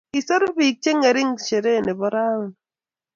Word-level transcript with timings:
kiseru 0.13 0.47
biik 0.57 0.77
chengering 0.83 1.31
shereee 1.45 1.81
nebo 1.85 2.05
rauni 2.13 2.51